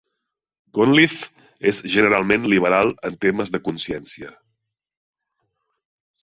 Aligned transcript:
Cunliffe 0.77 1.27
és 1.71 1.81
generalment 1.95 2.47
liberal 2.53 2.91
en 3.11 3.19
temes 3.27 3.53
de 3.57 3.61
consciència. 3.69 4.33